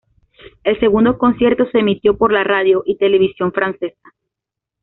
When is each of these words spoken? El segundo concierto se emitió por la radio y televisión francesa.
El 0.63 0.79
segundo 0.79 1.19
concierto 1.19 1.69
se 1.69 1.77
emitió 1.77 2.17
por 2.17 2.33
la 2.33 2.43
radio 2.43 2.81
y 2.87 2.97
televisión 2.97 3.51
francesa. 3.53 4.01